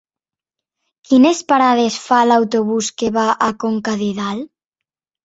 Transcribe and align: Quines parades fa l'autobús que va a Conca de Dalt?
Quines 1.09 1.41
parades 1.53 1.97
fa 2.05 2.21
l'autobús 2.29 2.89
que 3.03 3.11
va 3.19 3.27
a 3.49 3.51
Conca 3.65 3.95
de 4.01 4.09
Dalt? 4.23 4.49